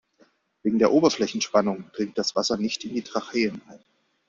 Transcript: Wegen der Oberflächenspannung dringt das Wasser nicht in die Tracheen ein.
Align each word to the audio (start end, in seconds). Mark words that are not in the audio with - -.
Wegen 0.63 0.79
der 0.79 0.93
Oberflächenspannung 0.93 1.91
dringt 1.93 2.17
das 2.17 2.35
Wasser 2.35 2.57
nicht 2.57 2.83
in 2.85 2.95
die 2.95 3.03
Tracheen 3.03 3.61
ein. 3.67 3.83